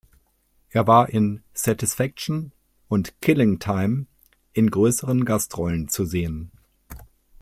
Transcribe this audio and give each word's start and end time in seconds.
Er 0.71 0.87
war 0.87 1.09
in 1.09 1.43
"Satisfaction" 1.53 2.53
und 2.89 3.21
"Killing 3.21 3.59
Time" 3.59 4.07
in 4.51 4.71
größeren 4.71 5.25
Gastrollen 5.25 5.89
zu 5.89 6.05
sehen. 6.07 6.49